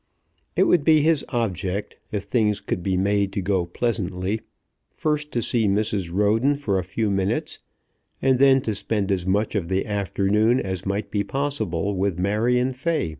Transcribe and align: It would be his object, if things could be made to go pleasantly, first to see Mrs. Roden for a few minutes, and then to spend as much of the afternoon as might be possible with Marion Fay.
It 0.55 0.63
would 0.63 0.83
be 0.83 1.01
his 1.03 1.23
object, 1.29 1.95
if 2.11 2.23
things 2.23 2.59
could 2.59 2.81
be 2.81 2.97
made 2.97 3.31
to 3.33 3.39
go 3.43 3.67
pleasantly, 3.67 4.41
first 4.89 5.31
to 5.33 5.43
see 5.43 5.67
Mrs. 5.67 6.11
Roden 6.11 6.55
for 6.55 6.79
a 6.79 6.83
few 6.83 7.11
minutes, 7.11 7.59
and 8.19 8.39
then 8.39 8.61
to 8.61 8.73
spend 8.73 9.11
as 9.11 9.27
much 9.27 9.53
of 9.53 9.67
the 9.67 9.85
afternoon 9.85 10.59
as 10.59 10.87
might 10.87 11.11
be 11.11 11.23
possible 11.23 11.95
with 11.95 12.17
Marion 12.17 12.73
Fay. 12.73 13.09